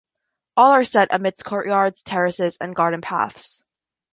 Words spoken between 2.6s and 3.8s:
garden paths.